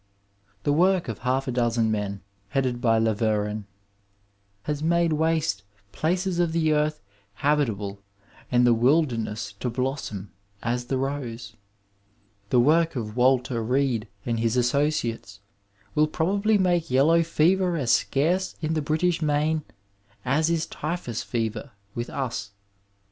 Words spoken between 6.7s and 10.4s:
earth habitable and the wilderness to blossom